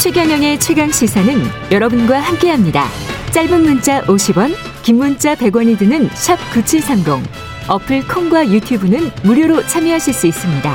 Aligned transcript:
최경영의 0.00 0.60
최강 0.60 0.92
시사는 0.92 1.34
여러분과 1.72 2.20
함께합니다. 2.20 2.84
짧은 3.32 3.62
문자 3.62 4.00
50원, 4.02 4.54
긴 4.84 4.98
문자 4.98 5.34
100원이 5.34 5.76
드는 5.76 6.08
샵 6.10 6.36
9730. 6.52 7.28
어플 7.68 8.06
콩과 8.06 8.48
유튜브는 8.48 9.10
무료로 9.24 9.66
참여하실 9.66 10.14
수 10.14 10.28
있습니다. 10.28 10.72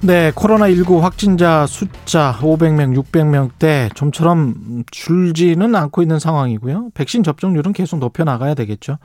네, 0.00 0.30
코로나19 0.30 1.00
확진자 1.00 1.66
숫자 1.66 2.34
500명, 2.40 2.98
600명대 2.98 3.94
좀처럼 3.94 4.84
줄지는 4.90 5.74
않고 5.74 6.00
있는 6.00 6.18
상황이고요. 6.18 6.88
백신 6.94 7.22
접종률은 7.22 7.74
계속 7.74 7.98
높여 7.98 8.24
나가야 8.24 8.54
되겠죠. 8.54 8.96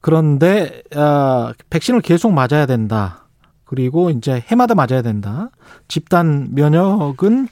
그런데 0.00 0.82
어, 0.96 1.52
백신을 1.70 2.00
계속 2.00 2.32
맞아야 2.32 2.66
된다. 2.66 3.25
그리고 3.66 4.10
이제 4.10 4.42
해마다 4.46 4.74
맞아야 4.74 5.02
된다. 5.02 5.50
집단 5.88 6.48
면역은 6.54 7.48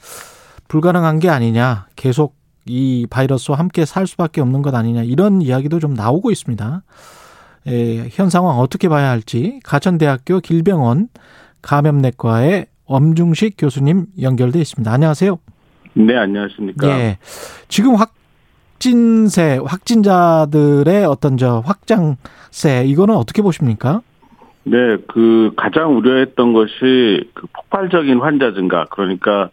불가능한 0.67 1.19
게 1.19 1.29
아니냐. 1.29 1.87
계속 1.95 2.35
이 2.65 3.05
바이러스와 3.09 3.59
함께 3.59 3.85
살 3.85 4.07
수밖에 4.07 4.41
없는 4.41 4.61
것 4.63 4.73
아니냐. 4.73 5.03
이런 5.03 5.41
이야기도 5.41 5.79
좀 5.79 5.93
나오고 5.93 6.31
있습니다. 6.31 6.81
에, 7.67 8.09
현 8.11 8.29
상황 8.29 8.57
어떻게 8.59 8.89
봐야 8.89 9.09
할지 9.09 9.59
가천대학교 9.63 10.39
길병원 10.39 11.09
감염내과의 11.61 12.67
엄중식 12.85 13.55
교수님 13.57 14.07
연결돼 14.21 14.59
있습니다. 14.59 14.91
안녕하세요. 14.91 15.37
네, 15.95 16.15
안녕하십니까. 16.15 16.87
예. 16.87 17.17
지금 17.67 17.95
확진세, 17.95 19.59
확진자들의 19.65 21.05
어떤 21.05 21.37
저 21.37 21.61
확장세, 21.65 22.85
이거는 22.85 23.15
어떻게 23.15 23.41
보십니까? 23.41 24.01
네, 24.67 24.97
그 25.07 25.51
가장 25.55 25.95
우려했던 25.97 26.53
것이 26.53 27.29
그 27.33 27.47
폭발적인 27.53 28.19
환자 28.19 28.51
증가. 28.53 28.85
그러니까 28.89 29.49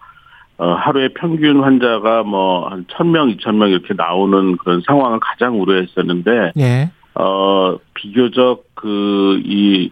어 0.57 0.73
하루에 0.73 1.09
평균 1.09 1.63
환자가 1.63 2.23
뭐한 2.23 2.87
1000명, 2.87 3.39
2000명 3.39 3.71
이렇게 3.71 3.95
나오는 3.95 4.57
그런 4.57 4.83
상황을 4.87 5.21
가장 5.21 5.61
우려했었는데 5.61 6.53
예. 6.59 6.91
어 7.15 7.77
비교적 7.95 8.65
그이 8.75 9.91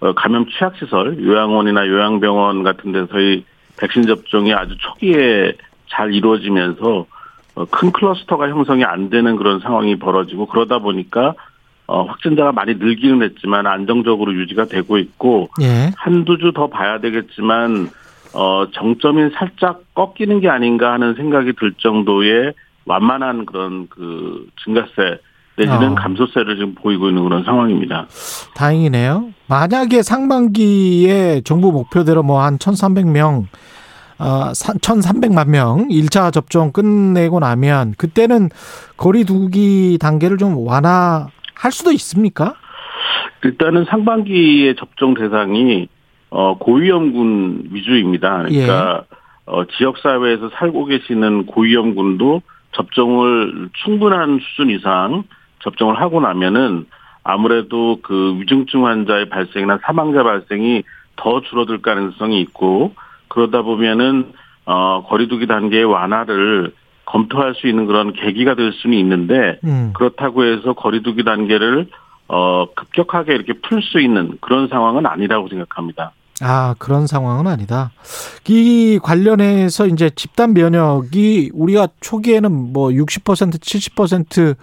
어, 0.00 0.12
감염 0.14 0.46
취약 0.46 0.76
시설, 0.76 1.22
요양원이나 1.22 1.86
요양병원 1.86 2.62
같은 2.62 2.92
데서의 2.92 3.44
백신 3.78 4.06
접종이 4.06 4.52
아주 4.52 4.76
초기에 4.78 5.52
잘 5.88 6.12
이루어지면서 6.12 7.06
어, 7.54 7.64
큰 7.66 7.92
클러스터가 7.92 8.48
형성이 8.48 8.84
안 8.84 9.10
되는 9.10 9.36
그런 9.36 9.60
상황이 9.60 9.96
벌어지고 9.96 10.46
그러다 10.46 10.80
보니까 10.80 11.34
어, 11.86 12.02
확진자가 12.02 12.52
많이 12.52 12.74
늘기는 12.74 13.22
했지만 13.22 13.66
안정적으로 13.66 14.34
유지가 14.34 14.64
되고 14.66 14.98
있고 14.98 15.48
예. 15.62 15.92
한두 15.96 16.36
주 16.38 16.52
더 16.52 16.68
봐야 16.68 16.98
되겠지만 17.00 17.88
어, 18.32 18.66
정점이 18.72 19.30
살짝 19.38 19.82
꺾이는 19.94 20.40
게 20.40 20.48
아닌가 20.48 20.92
하는 20.92 21.14
생각이 21.14 21.52
들 21.58 21.72
정도의 21.78 22.52
완만한 22.86 23.46
그런 23.46 23.86
그 23.88 24.46
증가세 24.64 25.18
내지는 25.56 25.92
어. 25.92 25.94
감소세를 25.94 26.56
지금 26.56 26.74
보이고 26.74 27.08
있는 27.08 27.22
그런 27.24 27.42
상황입니다. 27.44 28.06
다행이네요. 28.54 29.28
만약에 29.48 30.02
상반기에 30.02 31.40
정부 31.44 31.72
목표대로 31.72 32.22
뭐 32.22 32.40
한 32.42 32.58
1,300명, 32.58 33.44
어, 34.18 34.52
1,300만 34.52 35.48
명 35.48 35.88
1차 35.88 36.32
접종 36.32 36.72
끝내고 36.72 37.40
나면 37.40 37.94
그때는 37.96 38.50
거리 38.96 39.24
두기 39.24 39.96
단계를 40.00 40.36
좀 40.36 40.56
완화 40.66 41.28
할 41.56 41.72
수도 41.72 41.90
있습니까? 41.92 42.54
일단은 43.44 43.84
상반기의 43.86 44.76
접종 44.76 45.14
대상이 45.14 45.88
어 46.30 46.58
고위험군 46.58 47.68
위주입니다. 47.72 48.42
그러니까 48.42 49.04
어 49.46 49.64
지역 49.76 49.98
사회에서 49.98 50.50
살고 50.54 50.86
계시는 50.86 51.46
고위험군도 51.46 52.42
접종을 52.72 53.70
충분한 53.84 54.40
수준 54.42 54.70
이상 54.70 55.22
접종을 55.60 56.00
하고 56.00 56.20
나면은 56.20 56.86
아무래도 57.22 57.98
그 58.02 58.36
위중증 58.38 58.86
환자의 58.86 59.28
발생이나 59.28 59.78
사망자 59.82 60.22
발생이 60.22 60.82
더 61.16 61.40
줄어들 61.42 61.80
가능성이 61.80 62.40
있고 62.42 62.94
그러다 63.28 63.62
보면은 63.62 64.32
어 64.66 65.04
거리두기 65.08 65.46
단계의 65.46 65.84
완화를 65.84 66.72
검토할 67.06 67.54
수 67.54 67.66
있는 67.66 67.86
그런 67.86 68.12
계기가 68.12 68.54
될 68.54 68.72
수는 68.72 68.98
있는데 68.98 69.58
음. 69.64 69.92
그렇다고 69.94 70.44
해서 70.44 70.74
거리두기 70.74 71.24
단계를 71.24 71.88
어 72.28 72.66
급격하게 72.74 73.34
이렇게 73.34 73.54
풀 73.54 73.80
수 73.82 74.00
있는 74.00 74.36
그런 74.40 74.68
상황은 74.68 75.06
아니라고 75.06 75.48
생각합니다. 75.48 76.12
아, 76.42 76.74
그런 76.78 77.06
상황은 77.06 77.46
아니다. 77.46 77.92
이 78.46 78.98
관련해서 79.02 79.86
이제 79.86 80.10
집단 80.10 80.52
면역이 80.52 81.52
우리가 81.54 81.88
초기에는 82.00 82.72
뭐 82.72 82.90
60%, 82.90 83.58
70% 83.58 84.56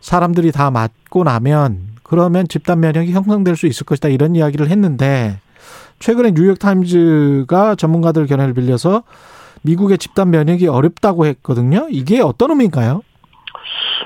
사람들이 0.00 0.50
다 0.50 0.70
맞고 0.70 1.22
나면 1.22 1.92
그러면 2.02 2.48
집단 2.48 2.80
면역이 2.80 3.12
형성될 3.12 3.56
수 3.56 3.66
있을 3.66 3.86
것이다. 3.86 4.08
이런 4.08 4.34
이야기를 4.34 4.68
했는데 4.68 5.38
최근에 6.00 6.32
뉴욕 6.32 6.58
타임즈가 6.58 7.76
전문가들 7.76 8.26
견해를 8.26 8.54
빌려서 8.54 9.04
미국의 9.62 9.98
집단 9.98 10.30
면역이 10.30 10.68
어렵다고 10.68 11.26
했거든요. 11.26 11.86
이게 11.90 12.20
어떤 12.20 12.50
의미인가요? 12.50 13.02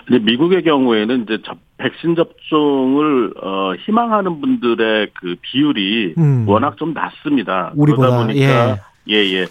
이제 0.09 0.19
미국의 0.19 0.62
경우에는 0.62 1.22
이제 1.22 1.39
접, 1.44 1.59
백신 1.78 2.15
접종을 2.15 3.34
어, 3.43 3.75
희망하는 3.75 4.41
분들의 4.41 5.11
그 5.15 5.37
비율이 5.41 6.15
음. 6.19 6.49
워낙 6.49 6.77
좀 6.77 6.93
낮습니다. 6.93 7.72
우리보다, 7.75 8.09
그러다 8.09 8.27
보니까 8.27 8.78
예예 9.09 9.47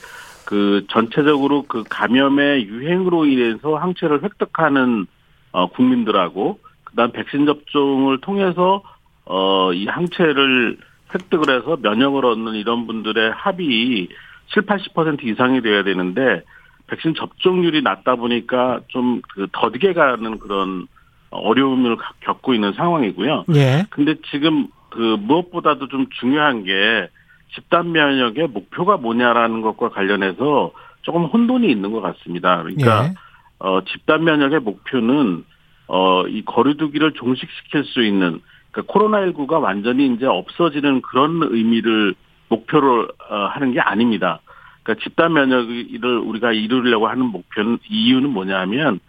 그 0.46 0.86
전체적으로 0.90 1.64
그 1.64 1.84
감염의 1.90 2.68
유행으로 2.68 3.26
인해서 3.26 3.76
항체를 3.76 4.24
획득하는 4.24 5.08
어, 5.52 5.68
국민들하고 5.70 6.60
그다음 6.84 7.12
백신 7.12 7.46
접종을 7.46 8.22
통해서 8.22 8.84
어, 9.26 9.74
이 9.74 9.86
항체를 9.88 10.78
획득을 11.14 11.56
해서 11.56 11.78
면역을 11.82 12.26
얻는 12.26 12.54
이런 12.54 12.88
분들의 12.88 13.32
합이 13.32 14.10
7, 14.54 14.64
80% 14.66 15.24
이상이 15.24 15.62
돼야 15.62 15.84
되는데 15.84 16.44
백신 16.88 17.16
접종률이 17.16 17.82
낮다 17.82 18.16
보니까 18.16 18.80
좀 18.90 19.22
그 19.30 19.48
더디게 19.52 19.94
가는 19.94 20.38
그런 20.40 20.88
어려움을 21.32 21.98
가- 21.98 22.14
겪고 22.22 22.54
있는 22.54 22.74
상황이고요. 22.74 23.46
예. 23.56 23.86
근데 23.90 24.16
지금 24.32 24.68
그 24.90 25.18
무엇보다도 25.20 25.88
좀 25.90 26.08
중요한 26.20 26.64
게 26.64 27.10
집단 27.54 27.92
면역의 27.92 28.48
목표가 28.50 28.98
뭐냐라는 28.98 29.62
것과 29.62 29.90
관련해서 29.90 30.72
조금 31.02 31.26
혼돈이 31.26 31.70
있는 31.70 31.92
것 31.92 32.02
같습니다. 32.02 32.62
그러니까 32.62 33.06
예. 33.08 33.14
어 33.60 33.82
집단 33.86 34.24
면역의 34.24 34.60
목표는 34.60 35.44
어 35.88 36.24
이 36.28 36.44
거리두기를 36.46 37.14
종식시킬 37.14 37.84
수 37.86 38.04
있는 38.04 38.42
그러니까 38.72 38.94
코로나19가 38.94 39.62
완전히 39.62 40.08
이제 40.14 40.26
없어지는 40.26 41.02
그런 41.02 41.40
의미를 41.44 42.16
목표로 42.50 43.08
어, 43.30 43.36
하는 43.52 43.72
게 43.74 43.80
아닙니다. 43.80 44.40
그러니까 44.84 45.04
집단 45.04 45.34
면역을 45.34 46.18
우리가 46.26 46.52
이루려고 46.52 47.08
하는 47.08 47.26
목표는 47.26 47.80
이유는 47.90 48.30
뭐냐면 48.30 49.00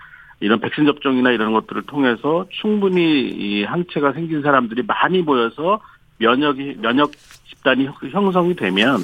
이런 0.40 0.60
백신 0.60 0.86
접종이나 0.86 1.30
이런 1.30 1.52
것들을 1.52 1.82
통해서 1.82 2.46
충분히 2.50 3.28
이 3.28 3.64
항체가 3.64 4.12
생긴 4.12 4.42
사람들이 4.42 4.82
많이 4.86 5.22
모여서 5.22 5.80
면역이 6.18 6.78
면역 6.80 7.12
집단이 7.48 7.86
형- 7.86 7.94
형성이 8.10 8.54
되면 8.56 8.98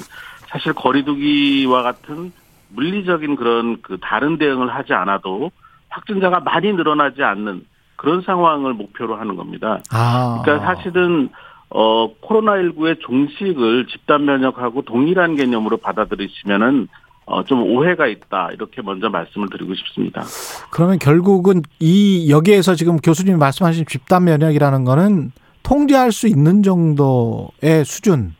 사실 0.47 0.73
거리두기와 0.73 1.83
같은 1.83 2.31
물리적인 2.69 3.35
그런 3.35 3.81
그 3.81 3.97
다른 4.01 4.37
대응을 4.37 4.73
하지 4.73 4.93
않아도 4.93 5.51
확진자가 5.89 6.39
많이 6.39 6.73
늘어나지 6.73 7.23
않는 7.23 7.65
그런 7.95 8.21
상황을 8.21 8.73
목표로 8.73 9.15
하는 9.15 9.35
겁니다. 9.35 9.79
아. 9.91 10.41
그러니까 10.43 10.65
사실은 10.75 11.29
어 11.75 12.13
코로나19의 12.21 12.99
종식을 12.99 13.87
집단 13.87 14.25
면역하고 14.25 14.83
동일한 14.83 15.35
개념으로 15.35 15.77
받아들이시면은 15.77 16.87
어 17.25 17.43
좀 17.43 17.63
오해가 17.63 18.05
있다 18.07 18.49
이렇게 18.51 18.81
먼저 18.81 19.09
말씀을 19.09 19.47
드리고 19.49 19.73
싶습니다. 19.75 20.23
그러면 20.71 20.99
결국은 20.99 21.61
이 21.79 22.29
여기에서 22.29 22.75
지금 22.75 22.97
교수님이 22.97 23.37
말씀하신 23.37 23.85
집단 23.87 24.25
면역이라는 24.25 24.83
거는 24.83 25.31
통제할 25.63 26.11
수 26.11 26.27
있는 26.27 26.61
정도의 26.63 27.85
수준 27.85 28.35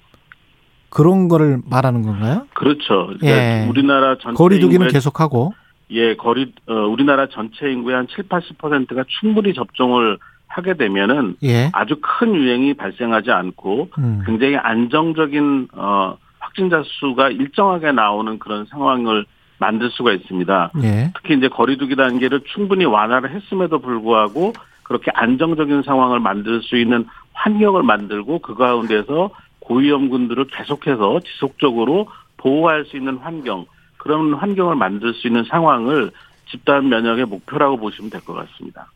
그런 0.89 1.27
거를 1.27 1.59
말하는 1.67 2.03
건가요? 2.03 2.45
그렇죠. 2.53 3.07
그러니까 3.07 3.27
예. 3.27 3.67
우리나라 3.67 4.17
전체 4.19 4.37
거리두기는 4.37 4.87
계속하고 4.89 5.53
예, 5.91 6.15
거리 6.15 6.53
어, 6.67 6.73
우리나라 6.73 7.27
전체 7.27 7.71
인구의 7.71 7.95
한 7.95 8.07
7, 8.13 8.25
80%가 8.27 9.03
충분히 9.21 9.53
접종을 9.53 10.17
하게 10.53 10.75
되면은 10.75 11.37
예. 11.43 11.69
아주 11.73 11.95
큰 12.01 12.35
유행이 12.35 12.75
발생하지 12.75 13.31
않고 13.31 13.89
음. 13.97 14.21
굉장히 14.25 14.55
안정적인 14.57 15.69
어 15.73 16.15
확진자 16.39 16.83
수가 16.85 17.29
일정하게 17.29 17.91
나오는 17.91 18.37
그런 18.37 18.65
상황을 18.65 19.25
만들 19.57 19.89
수가 19.91 20.11
있습니다. 20.13 20.71
예. 20.83 21.11
특히 21.15 21.35
이제 21.35 21.47
거리두기 21.47 21.95
단계를 21.95 22.41
충분히 22.53 22.85
완화를 22.85 23.31
했음에도 23.31 23.79
불구하고 23.79 24.53
그렇게 24.83 25.09
안정적인 25.13 25.81
상황을 25.83 26.19
만들 26.19 26.61
수 26.61 26.77
있는 26.77 27.05
환경을 27.33 27.81
만들고 27.83 28.39
그 28.39 28.53
가운데서 28.55 29.31
고위험군들을 29.59 30.45
계속해서 30.51 31.21
지속적으로 31.21 32.07
보호할 32.37 32.85
수 32.85 32.97
있는 32.97 33.17
환경 33.17 33.65
그런 33.97 34.33
환경을 34.33 34.75
만들 34.75 35.13
수 35.13 35.27
있는 35.27 35.45
상황을 35.45 36.11
집단 36.49 36.89
면역의 36.89 37.25
목표라고 37.25 37.77
보시면 37.77 38.11
될 38.11 38.21
것 38.21 38.33
같습니다. 38.33 38.87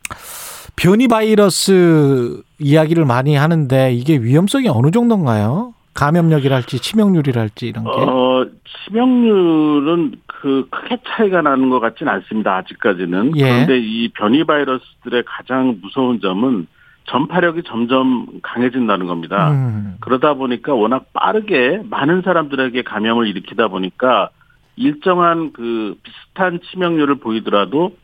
변이 0.76 1.08
바이러스 1.08 2.42
이야기를 2.58 3.04
많이 3.04 3.36
하는데 3.36 3.92
이게 3.92 4.16
위험성이 4.18 4.68
어느 4.68 4.90
정도인가요? 4.90 5.74
감염력이랄지 5.94 6.78
치명률이랄지 6.80 7.66
이런 7.66 7.84
게. 7.84 7.90
어, 7.90 8.46
치명률은 8.84 10.12
그 10.26 10.68
크게 10.70 10.98
차이가 11.06 11.42
나는 11.42 11.70
것 11.70 11.80
같지는 11.80 12.12
않습니다. 12.12 12.56
아직까지는. 12.56 13.36
예. 13.36 13.42
그런데 13.42 13.78
이 13.78 14.08
변이 14.12 14.44
바이러스들의 14.44 15.24
가장 15.26 15.78
무서운 15.82 16.20
점은 16.20 16.68
전파력이 17.06 17.62
점점 17.66 18.26
강해진다는 18.42 19.06
겁니다. 19.06 19.50
음. 19.50 19.96
그러다 20.00 20.34
보니까 20.34 20.74
워낙 20.74 21.06
빠르게 21.12 21.82
많은 21.88 22.22
사람들에게 22.22 22.82
감염을 22.82 23.26
일으키다 23.26 23.68
보니까 23.68 24.30
일정한 24.76 25.52
그 25.52 25.96
비슷한 26.02 26.60
치명률을 26.70 27.16
보이더라도 27.16 27.96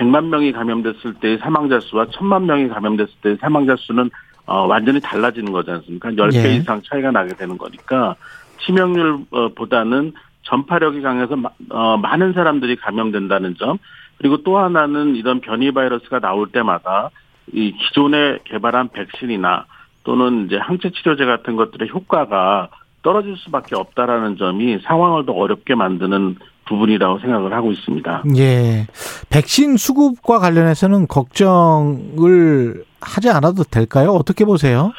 100만 0.00 0.28
명이 0.28 0.52
감염됐을 0.52 1.14
때의 1.20 1.38
사망자 1.38 1.78
수와 1.80 2.06
1000만 2.06 2.44
명이 2.44 2.68
감염됐을 2.68 3.12
때의 3.22 3.36
사망자 3.36 3.76
수는 3.76 4.10
어, 4.46 4.66
완전히 4.66 4.98
달라지는 5.00 5.52
거지 5.52 5.70
않습니까? 5.70 6.10
10배 6.10 6.44
예. 6.46 6.56
이상 6.56 6.80
차이가 6.82 7.10
나게 7.10 7.34
되는 7.34 7.56
거니까 7.58 8.16
치명률보다는 8.64 10.12
전파력이 10.42 11.02
강해서 11.02 11.36
마- 11.36 11.50
어, 11.68 11.96
많은 11.98 12.32
사람들이 12.32 12.76
감염된다는 12.76 13.56
점 13.56 13.78
그리고 14.16 14.42
또 14.42 14.58
하나는 14.58 15.16
이런 15.16 15.40
변이 15.40 15.70
바이러스가 15.70 16.18
나올 16.18 16.48
때마다 16.50 17.10
이 17.52 17.72
기존에 17.72 18.38
개발한 18.44 18.88
백신이나 18.88 19.66
또는 20.04 20.46
이제 20.46 20.56
항체 20.56 20.90
치료제 20.90 21.26
같은 21.26 21.56
것들의 21.56 21.88
효과가 21.90 22.68
떨어질 23.02 23.36
수밖에 23.36 23.76
없다라는 23.76 24.36
점이 24.36 24.78
상황을 24.80 25.26
더 25.26 25.32
어렵게 25.32 25.74
만드는 25.74 26.36
부분이라고 26.70 27.18
생각을 27.18 27.52
하고 27.52 27.72
있습니다. 27.72 28.22
예. 28.36 28.86
백신 29.28 29.76
수급과 29.76 30.38
관련해서는 30.38 31.08
걱정을 31.08 32.84
하지 33.00 33.28
않아도 33.28 33.64
될까요? 33.64 34.10
어떻게 34.10 34.44
보세요? 34.44 34.92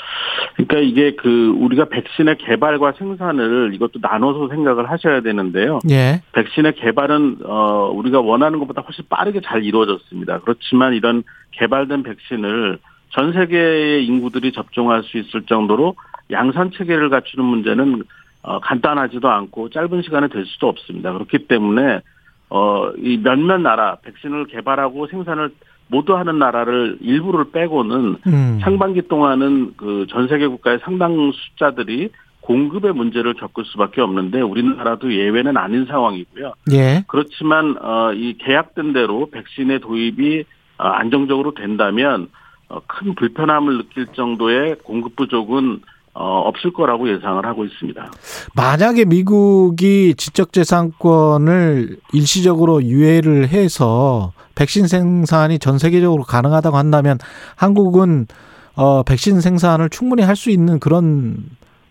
그러니까 0.56 0.79
이게 0.79 1.15
그 1.15 1.56
우리가 1.57 1.85
백신의 1.85 2.38
개발과 2.39 2.94
생산을 2.97 3.71
이것도 3.73 4.00
나눠서 4.01 4.50
생각을 4.50 4.91
하셔야 4.91 5.21
되는데요. 5.21 5.79
예. 5.89 6.21
백신의 6.33 6.75
개발은 6.75 7.38
어 7.45 7.91
우리가 7.94 8.19
원하는 8.19 8.59
것보다 8.59 8.81
훨씬 8.81 9.06
빠르게 9.09 9.41
잘 9.41 9.63
이루어졌습니다. 9.63 10.41
그렇지만 10.41 10.94
이런 10.94 11.24
개발된 11.51 12.03
백신을 12.03 12.79
전 13.09 13.33
세계의 13.33 14.06
인구들이 14.06 14.51
접종할 14.51 15.03
수 15.03 15.17
있을 15.17 15.44
정도로 15.44 15.95
양산 16.31 16.71
체계를 16.71 17.09
갖추는 17.09 17.45
문제는 17.45 18.03
어 18.43 18.59
간단하지도 18.59 19.29
않고 19.29 19.69
짧은 19.69 20.01
시간에 20.01 20.27
될 20.27 20.45
수도 20.45 20.67
없습니다. 20.67 21.13
그렇기 21.13 21.47
때문에 21.47 22.01
어 22.49 22.91
이 22.97 23.17
몇몇 23.17 23.57
나라 23.59 23.97
백신을 24.03 24.45
개발하고 24.47 25.07
생산을 25.07 25.51
모두 25.88 26.15
하는 26.15 26.39
나라를 26.39 26.97
일부를 27.01 27.51
빼고는 27.51 28.17
음. 28.25 28.59
상반기 28.61 29.01
동안은 29.07 29.73
그 29.77 30.05
전 30.09 30.27
세계 30.27 30.47
국가의 30.47 30.79
상당 30.83 31.31
숫자들이 31.33 32.09
공급의 32.41 32.93
문제를 32.93 33.33
겪을 33.35 33.65
수밖에 33.65 34.01
없는데 34.01 34.41
우리나라도 34.41 35.13
예외는 35.13 35.57
아닌 35.57 35.85
상황이고요. 35.85 36.53
예. 36.73 37.03
그렇지만 37.07 37.77
어, 37.81 38.13
이 38.13 38.35
계약된 38.39 38.93
대로 38.93 39.29
백신의 39.29 39.79
도입이 39.81 40.43
어, 40.79 40.88
안정적으로 40.88 41.53
된다면 41.53 42.29
어, 42.69 42.79
큰 42.88 43.13
불편함을 43.15 43.77
느낄 43.77 44.07
정도의 44.07 44.77
공급 44.83 45.15
부족은 45.15 45.81
어, 46.13 46.42
없을 46.46 46.74
거라고 46.74 47.10
예상을 47.10 47.46
하고 47.46 47.63
있습니다. 47.66 48.12
만약에 48.56 49.06
미국이 49.06 50.13
지적재산권을 50.16 51.98
일시적으로 52.13 52.84
유예를 52.84 53.48
해서 53.48 54.34
백신 54.56 54.88
생산이 54.88 55.60
전 55.60 55.78
세계적으로 55.78 56.24
가능하다고 56.24 56.75
한다면 56.78 57.18
한국은 57.56 58.28
어 58.75 59.04
백신 59.04 59.42
생산을 59.42 59.90
충분히 59.90 60.24
할 60.24 60.36
수 60.36 60.50
있는 60.50 60.80
그런 60.80 61.38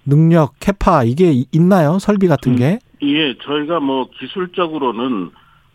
능력, 0.06 0.54
캐파 0.60 1.04
이게 1.04 1.44
있나요? 1.52 1.98
설비 1.98 2.26
같은 2.26 2.56
게? 2.56 2.78
예, 3.02 3.34
저희가 3.44 3.80
뭐 3.80 4.08
기술적으로는 4.18 5.30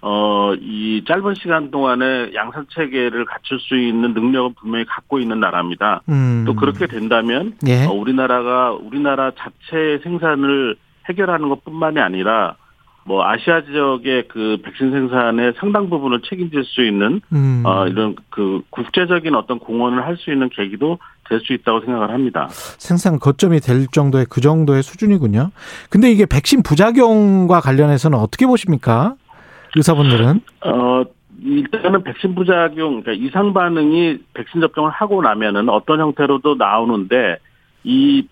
어, 0.08 0.54
이 0.62 1.04
짧은 1.08 1.34
시간 1.34 1.72
동안에 1.72 2.32
양산 2.36 2.68
체계를 2.70 3.26
갖출 3.26 3.60
수 3.60 3.76
있는 3.76 4.14
능력은 4.14 4.54
분명히 4.54 4.86
갖고 4.86 5.18
있는 5.20 5.40
나라입니다. 5.40 6.02
음. 6.10 6.44
또 6.46 6.54
그렇게 6.54 6.86
된다면 6.86 7.56
예. 7.68 7.86
어, 7.86 7.92
우리나라가 7.92 8.72
우리나라 8.72 9.32
자체 9.32 10.00
생산을 10.04 10.76
해결하는 11.10 11.50
것뿐만이 11.50 12.00
아니라 12.00 12.56
뭐 13.04 13.26
아시아 13.26 13.64
지역의 13.66 14.28
그 14.28 14.58
백신 14.64 14.92
생산의 14.92 15.54
상당 15.60 15.90
부분을 15.90 16.22
책임질 16.30 16.64
수 16.66 16.84
있는 16.86 17.22
음. 17.34 17.64
어, 17.66 17.88
이런 17.88 18.16
그 18.30 18.62
국제적인 18.70 19.34
어떤 19.34 19.58
공헌을 19.58 20.06
할 20.06 20.18
수 20.18 20.32
있는 20.32 20.50
계기도 20.50 21.00
될 21.28 21.40
수 21.40 21.54
있다고 21.54 21.82
생각을 21.82 22.12
합니다. 22.12 22.48
생산 22.52 23.18
거점이 23.18 23.60
될 23.60 23.88
정도의 23.88 24.28
그 24.30 24.42
정도의 24.42 24.84
수준이군요. 24.84 25.50
근데 25.90 26.12
이게 26.12 26.28
백신 26.28 26.62
부작용과 26.62 27.60
관련해서는 27.62 28.20
어떻게 28.20 28.46
보십니까? 28.46 29.16
의사분들은? 29.76 30.42
어, 30.66 31.04
일단은 31.44 32.04
백신 32.04 32.34
부작용, 32.36 33.02
그러니까 33.02 33.12
이상 33.14 33.54
반응이 33.54 34.18
백신 34.34 34.62
접종을 34.62 34.90
하고 34.92 35.22
나면은 35.22 35.70
어떤 35.70 36.00
형태로도 36.00 36.56
나오는데 36.56 37.38
이 37.84 38.28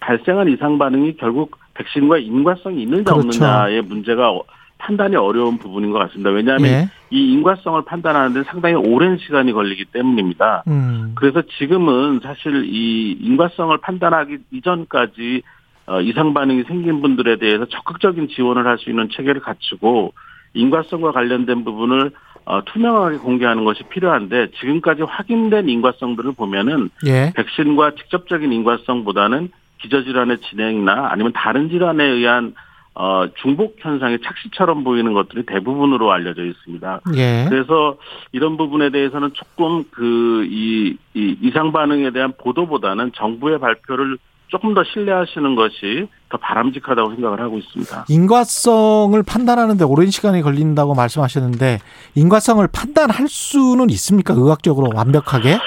발생한 0.00 0.48
이상 0.48 0.78
반응이 0.78 1.16
결국 1.16 1.56
백신과 1.74 2.18
인과성이 2.18 2.82
있느냐 2.82 3.04
그렇죠. 3.04 3.20
없느냐의 3.20 3.82
문제가 3.82 4.30
어- 4.32 4.44
판단이 4.80 5.16
어려운 5.16 5.58
부분인 5.58 5.90
것 5.90 5.98
같습니다. 5.98 6.30
왜냐하면 6.30 6.64
예. 6.70 6.88
이 7.10 7.32
인과성을 7.32 7.82
판단하는 7.84 8.32
데 8.34 8.48
상당히 8.48 8.76
오랜 8.76 9.18
시간이 9.18 9.52
걸리기 9.52 9.86
때문입니다. 9.86 10.62
음. 10.68 11.12
그래서 11.16 11.42
지금은 11.58 12.20
사실 12.22 12.64
이 12.64 13.12
인과성을 13.20 13.76
판단하기 13.78 14.38
이전까지 14.52 15.42
어, 15.86 16.00
이상 16.00 16.32
반응이 16.32 16.62
생긴 16.68 17.00
분들에 17.02 17.38
대해서 17.38 17.64
적극적인 17.66 18.28
지원을 18.28 18.66
할 18.66 18.78
수 18.78 18.90
있는 18.90 19.08
체계를 19.10 19.40
갖추고 19.40 20.12
인과성과 20.54 21.12
관련된 21.12 21.64
부분을 21.64 22.12
어, 22.44 22.64
투명하게 22.64 23.18
공개하는 23.18 23.64
것이 23.64 23.82
필요한데 23.84 24.52
지금까지 24.58 25.02
확인된 25.02 25.68
인과성들을 25.68 26.32
보면은 26.32 26.88
예. 27.06 27.32
백신과 27.36 27.92
직접적인 27.96 28.52
인과성보다는 28.52 29.50
기저질환의 29.82 30.38
진행이나 30.38 31.08
아니면 31.10 31.32
다른 31.34 31.68
질환에 31.68 32.04
의한 32.04 32.54
어, 32.94 33.28
중복 33.42 33.76
현상의 33.78 34.18
착시처럼 34.24 34.82
보이는 34.82 35.12
것들이 35.12 35.44
대부분으로 35.46 36.10
알려져 36.10 36.44
있습니다. 36.44 37.00
예. 37.16 37.46
그래서 37.48 37.96
이런 38.32 38.56
부분에 38.56 38.90
대해서는 38.90 39.30
조금 39.34 39.84
그, 39.92 40.44
이, 40.50 40.96
이 41.14 41.36
이상 41.40 41.70
반응에 41.70 42.10
대한 42.10 42.32
보도보다는 42.36 43.12
정부의 43.14 43.60
발표를 43.60 44.18
조금 44.48 44.74
더 44.74 44.82
신뢰하시는 44.84 45.54
것이 45.54 46.08
더 46.28 46.38
바람직하다고 46.38 47.14
생각을 47.14 47.40
하고 47.40 47.58
있습니다. 47.58 48.06
인과성을 48.08 49.22
판단하는데 49.22 49.84
오랜 49.84 50.10
시간이 50.10 50.42
걸린다고 50.42 50.94
말씀하셨는데 50.94 51.78
인과성을 52.14 52.66
판단할 52.72 53.28
수는 53.28 53.90
있습니까? 53.90 54.34
의학적으로 54.34 54.90
완벽하게? 54.94 55.58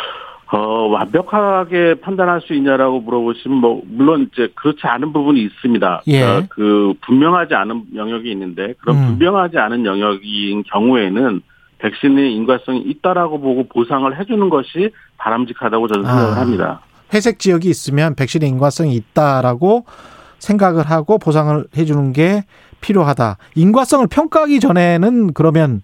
어, 0.54 0.88
완벽하게 0.90 1.96
판단할 2.02 2.42
수 2.42 2.54
있냐라고 2.54 3.00
물어보시면 3.00 3.58
뭐, 3.58 3.82
물론 3.86 4.30
이제 4.32 4.50
그렇지 4.56 4.82
않은 4.84 5.14
부분이 5.14 5.42
있습니다. 5.42 6.02
예. 6.08 6.24
어, 6.24 6.44
그, 6.50 6.94
분명하지 7.02 7.54
않은 7.56 7.86
영역이 7.96 8.30
있는데, 8.32 8.74
그런 8.82 8.98
음. 8.98 9.06
분명하지 9.06 9.58
않은 9.58 9.86
영역인 9.86 10.64
경우에는 10.64 11.42
백신의 11.78 12.36
인과성이 12.36 12.82
있다라고 12.82 13.40
보고 13.40 13.66
보상을 13.70 14.20
해주는 14.20 14.50
것이 14.50 14.92
바람직하다고 15.18 15.88
저는 15.88 16.06
생각을 16.06 16.34
아. 16.34 16.42
합니다. 16.42 16.82
회색 17.14 17.40
지역이 17.40 17.70
있으면 17.70 18.16
백신의 18.16 18.50
인과성이 18.50 18.96
있다라고 18.96 19.86
생각을 20.40 20.90
하고 20.90 21.18
보상을 21.18 21.66
해주는 21.76 22.14
게 22.14 22.44
필요하다. 22.82 23.38
인과성을 23.56 24.08
평가하기 24.08 24.60
전에는 24.60 25.34
그러면 25.34 25.82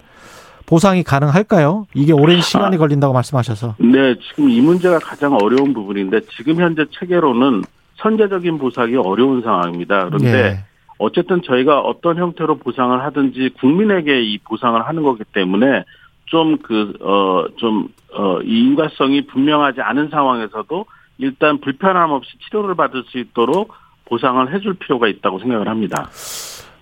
보상이 0.66 1.04
가능할까요? 1.04 1.88
이게 1.94 2.12
오랜 2.12 2.42
시간이 2.42 2.76
아. 2.76 2.80
걸린다고 2.80 3.14
말씀하셔서. 3.14 3.76
네, 3.80 4.16
지금 4.20 4.50
이 4.50 4.60
문제가 4.60 5.00
가장 5.00 5.34
어려운 5.34 5.74
부분인데 5.74 6.22
지금 6.36 6.56
현재 6.56 6.86
체계로는 6.92 7.64
선제적인 7.98 8.58
보상이 8.58 8.96
어려운 8.96 9.42
상황입니다. 9.42 10.06
그런데 10.06 10.34
예. 10.34 10.60
어쨌든 10.98 11.42
저희가 11.44 11.80
어떤 11.80 12.18
형태로 12.18 12.58
보상을 12.58 13.02
하든지 13.06 13.52
국민에게 13.60 14.22
이 14.24 14.40
보상을 14.40 14.86
하는 14.86 15.04
거기 15.04 15.24
때문에 15.34 15.84
좀 16.26 16.58
그, 16.58 16.94
어, 17.02 17.46
좀, 17.58 17.88
어, 18.14 18.40
이 18.42 18.60
인과성이 18.60 19.28
분명하지 19.28 19.82
않은 19.82 20.10
상황에서도 20.10 20.86
일단 21.18 21.60
불편함 21.62 22.12
없이 22.12 22.32
치료를 22.46 22.76
받을 22.76 23.04
수 23.10 23.18
있도록 23.18 23.74
보상을 24.06 24.54
해줄 24.54 24.76
필요가 24.76 25.08
있다고 25.08 25.40
생각을 25.40 25.68
합니다. 25.68 26.10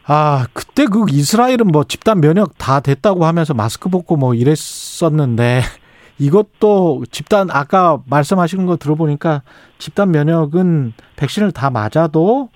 아, 0.07 0.45
그때 0.53 0.85
그 0.85 1.05
이스라엘은 1.09 1.67
뭐 1.71 1.83
집단 1.83 2.21
면역 2.21 2.57
다 2.57 2.79
됐다고 2.79 3.25
하면서 3.25 3.53
마스크 3.53 3.89
벗고 3.89 4.17
뭐 4.17 4.35
이랬었는데 4.35 5.61
이것도 6.19 7.03
집단 7.11 7.49
아까 7.51 7.99
말씀하시는 8.07 8.65
거 8.67 8.77
들어보니까 8.77 9.41
집단 9.79 10.11
면역은 10.11 10.93
백신을 11.15 11.51
다 11.51 11.69
맞아도 11.69 12.49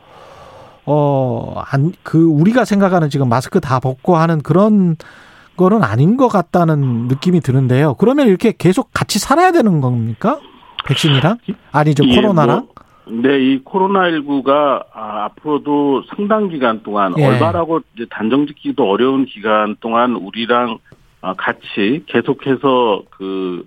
어 0.86 1.64
안 1.72 1.92
그 2.04 2.24
우리가 2.24 2.66
생각하는 2.66 3.10
지금 3.10 3.30
마스크 3.30 3.60
다 3.60 3.80
벗고 3.80 4.16
하는 4.16 4.42
그런 4.42 4.96
거는 5.58 5.84
아닌 5.84 6.18
것 6.18 6.30
같다는 6.30 7.08
느낌이 7.10 7.42
드는데요. 7.42 7.96
그러면 7.96 8.28
이렇게 8.28 8.54
계속 8.58 8.92
같이 8.94 9.20
살아야 9.20 9.52
되는 9.52 9.82
겁니까? 9.82 10.40
백신이랑 10.86 11.38
아니죠 11.72 12.04
예, 12.08 12.16
코로나랑? 12.16 12.68
뭐, 13.06 13.22
네, 13.22 13.40
이 13.40 13.64
코로나19가 13.64 14.86
아, 14.94 15.26
앞으로도 15.26 16.04
상당 16.16 16.50
기간 16.50 16.84
동안 16.84 17.14
예. 17.18 17.26
얼마라고 17.26 17.82
단정 18.10 18.46
짓기도 18.46 18.90
어려운 18.90 19.26
기간 19.26 19.76
동안 19.80 20.16
우리랑 20.16 20.78
아, 21.22 21.34
같이 21.34 22.04
계속해서 22.08 23.04
그 23.10 23.66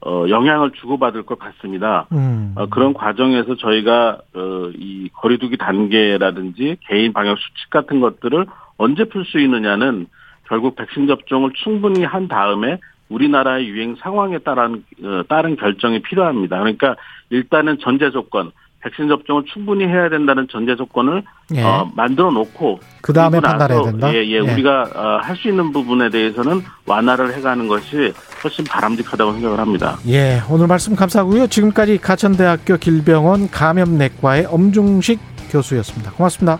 어, 0.00 0.26
영향을 0.28 0.70
주고받을 0.72 1.24
것 1.24 1.38
같습니다. 1.38 2.06
음. 2.12 2.54
어, 2.56 2.66
그런 2.66 2.94
과정에서 2.94 3.56
저희가 3.56 4.18
어, 4.34 4.70
이 4.74 5.10
거리두기 5.12 5.56
단계라든지 5.56 6.76
개인 6.88 7.12
방역 7.12 7.36
수칙 7.38 7.70
같은 7.70 8.00
것들을 8.00 8.46
언제 8.76 9.04
풀 9.04 9.24
수 9.24 9.40
있느냐는 9.40 10.06
결국 10.48 10.76
백신 10.76 11.08
접종을 11.08 11.50
충분히 11.62 12.04
한 12.04 12.28
다음에 12.28 12.78
우리나라의 13.08 13.68
유행 13.68 13.96
상황에 14.00 14.38
따른 14.38 14.84
어, 15.02 15.22
따른 15.28 15.56
결정이 15.56 16.00
필요합니다. 16.02 16.58
그러니까 16.58 16.96
일단은 17.30 17.78
전제 17.80 18.10
조건 18.10 18.50
백신 18.80 19.08
접종을 19.08 19.42
충분히 19.52 19.84
해야 19.86 20.08
된다는 20.08 20.46
전제 20.48 20.76
조건을 20.76 21.24
예. 21.54 21.62
어, 21.62 21.90
만들어 21.96 22.30
놓고 22.30 22.78
그 23.00 23.12
다음에 23.12 23.40
판단해야 23.40 23.82
된다. 23.82 24.14
예, 24.14 24.24
예, 24.24 24.38
우리가 24.38 24.82
어, 24.94 25.18
할 25.20 25.34
수 25.36 25.48
있는 25.48 25.72
부분에 25.72 26.10
대해서는 26.10 26.62
완화를 26.86 27.34
해가는 27.34 27.66
것이 27.66 28.12
훨씬 28.44 28.64
바람직하다고 28.64 29.32
생각을 29.32 29.58
합니다. 29.58 29.98
예, 30.06 30.40
오늘 30.48 30.68
말씀 30.68 30.94
감사하고요. 30.94 31.48
지금까지 31.48 31.98
가천대학교 31.98 32.76
길병원 32.76 33.50
감염내과의 33.50 34.46
엄중식 34.46 35.18
교수였습니다. 35.50 36.12
고맙습니다. 36.12 36.58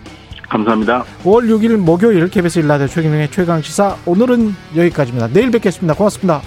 감사합니다. 0.49 1.03
5월 1.23 1.47
6일 1.47 1.77
목요일 1.77 2.27
KBS 2.27 2.59
일라디오 2.59 2.87
최경영의 2.87 3.31
최강 3.31 3.61
시사 3.61 3.95
오늘은 4.05 4.53
여기까지입니다. 4.75 5.29
내일 5.29 5.51
뵙겠습니다. 5.51 5.93
고맙습니다. 5.93 6.41